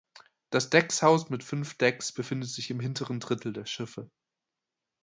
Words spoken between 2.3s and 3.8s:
sich im hinteren Drittel der